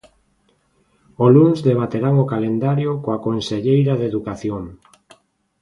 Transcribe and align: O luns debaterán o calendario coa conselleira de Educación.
O 1.23 1.25
luns 1.35 1.57
debaterán 1.69 2.15
o 2.23 2.29
calendario 2.33 2.91
coa 3.03 3.19
conselleira 3.27 3.93
de 3.99 4.05
Educación. 4.11 4.63